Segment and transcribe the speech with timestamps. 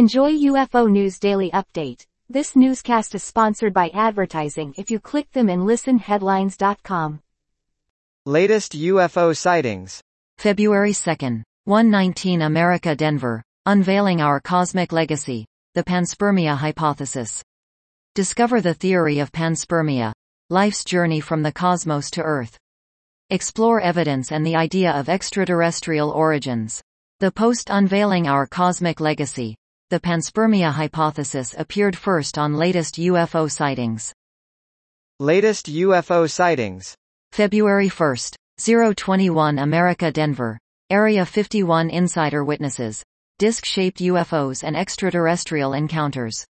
[0.00, 2.06] Enjoy UFO News Daily Update.
[2.30, 7.20] This newscast is sponsored by advertising if you click them in listenheadlines.com.
[8.24, 10.00] Latest UFO sightings.
[10.38, 15.44] February 2nd, 119 America Denver, unveiling our cosmic legacy,
[15.74, 17.42] the panspermia hypothesis.
[18.14, 20.14] Discover the theory of panspermia,
[20.48, 22.56] life's journey from the cosmos to Earth.
[23.28, 26.80] Explore evidence and the idea of extraterrestrial origins.
[27.18, 29.56] The post unveiling our cosmic legacy,
[29.90, 34.12] the panspermia hypothesis appeared first on latest UFO sightings.
[35.18, 36.94] Latest UFO sightings.
[37.32, 38.36] February 1st,
[38.94, 43.02] 021 America Denver, Area 51 Insider Witnesses,
[43.40, 46.46] disc-shaped UFOs and extraterrestrial encounters.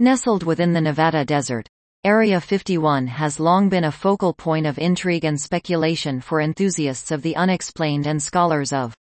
[0.00, 1.68] Nestled within the Nevada desert,
[2.02, 7.22] Area 51 has long been a focal point of intrigue and speculation for enthusiasts of
[7.22, 8.96] the unexplained and scholars of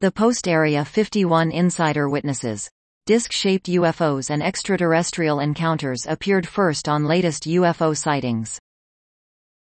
[0.00, 2.68] the post-Area 51 insider witnesses.
[3.06, 8.58] Disc-shaped UFOs and extraterrestrial encounters appeared first on latest UFO sightings.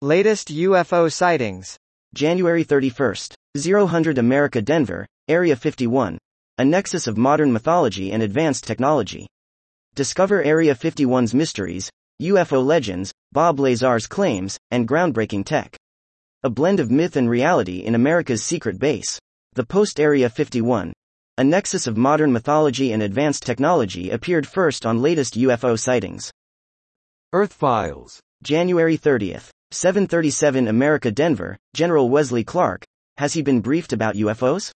[0.01, 1.75] Latest UFO sightings.
[2.13, 6.17] January 31st, 000 America Denver, Area 51.
[6.57, 9.27] A nexus of modern mythology and advanced technology.
[9.93, 11.89] Discover Area 51's mysteries,
[12.21, 15.75] UFO legends, Bob Lazar's claims, and groundbreaking tech.
[16.43, 19.19] A blend of myth and reality in America's secret base.
[19.55, 20.93] The Post Area 51.
[21.39, 26.31] A nexus of modern mythology and advanced technology appeared first on latest UFO sightings.
[27.33, 28.19] Earth Files.
[28.43, 32.85] January 30th, 737 America Denver, General Wesley Clark.
[33.17, 34.69] Has he been briefed about UFOs?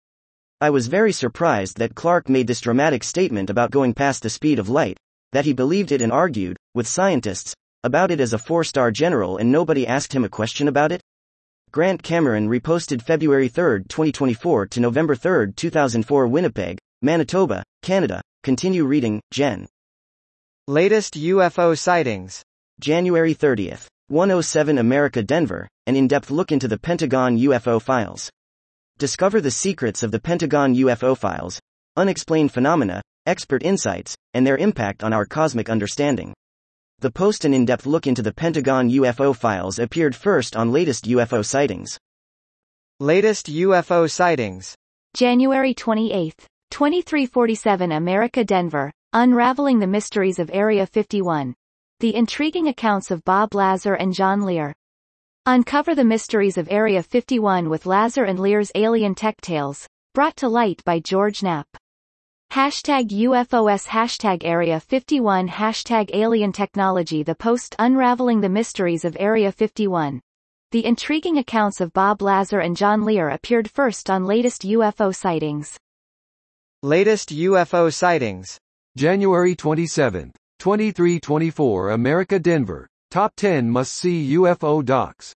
[0.62, 4.58] I was very surprised that Clark made this dramatic statement about going past the speed
[4.58, 4.96] of light,
[5.32, 9.36] that he believed it and argued, with scientists, about it as a four star general
[9.36, 11.02] and nobody asked him a question about it?
[11.76, 18.22] Grant Cameron reposted February 3, 2024 to November 3, 2004 Winnipeg, Manitoba, Canada.
[18.42, 19.66] Continue reading, Jen.
[20.66, 22.42] Latest UFO sightings.
[22.80, 28.30] January 30th, 107 America Denver, an in-depth look into the Pentagon UFO files.
[28.96, 31.60] Discover the secrets of the Pentagon UFO files,
[31.94, 36.32] unexplained phenomena, expert insights, and their impact on our cosmic understanding.
[37.00, 41.44] The post an in-depth look into the Pentagon UFO files appeared first on latest UFO
[41.44, 41.98] sightings.
[43.00, 44.74] Latest UFO sightings.
[45.14, 46.34] January 28,
[46.70, 51.54] 2347 America Denver, unraveling the mysteries of Area 51.
[52.00, 54.72] The intriguing accounts of Bob Lazar and John Lear.
[55.44, 60.48] Uncover the mysteries of Area 51 with Lazar and Lear's alien tech tales, brought to
[60.48, 61.66] light by George Knapp.
[62.50, 69.52] Hashtag UFOS Hashtag Area 51 Hashtag Alien Technology The post unraveling the mysteries of Area
[69.52, 70.22] 51.
[70.72, 75.76] The intriguing accounts of Bob Lazar and John Lear appeared first on latest UFO sightings.
[76.82, 78.58] Latest UFO sightings.
[78.96, 85.34] January 27, 2324 America Denver, Top 10 Must-See UFO Docs.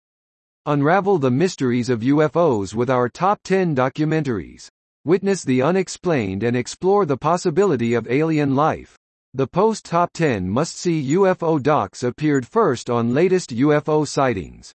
[0.67, 4.69] Unravel the mysteries of UFOs with our Top 10 documentaries.
[5.07, 8.97] Witness the unexplained and explore the possibility of alien life.
[9.35, 14.73] The post Top 10 Must-See UFO Docs appeared first on latest UFO sightings.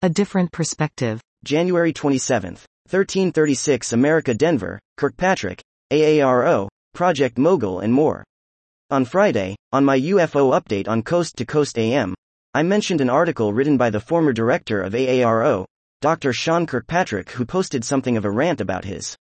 [0.00, 1.20] A different perspective.
[1.44, 5.60] January 27, 1336 America Denver, Kirkpatrick,
[5.92, 8.24] AARO, Project Mogul and more.
[8.88, 12.14] On Friday, on my UFO update on Coast to Coast AM,
[12.54, 15.66] I mentioned an article written by the former director of AARO,
[16.00, 16.32] Dr.
[16.32, 19.18] Sean Kirkpatrick who posted something of a rant about his